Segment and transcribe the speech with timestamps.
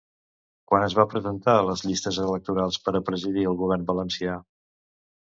[0.69, 4.39] Quan es va presentar a les llistes electorals per a presidir el govern valencià?